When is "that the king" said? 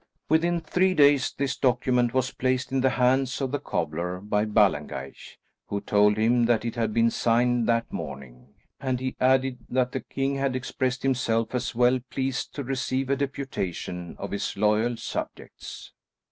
9.69-10.37